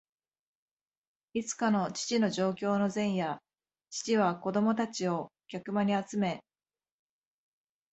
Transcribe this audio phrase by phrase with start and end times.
[1.33, 3.39] いつかの父の上京の前夜、
[3.91, 6.43] 父は子供たちを客間に集め、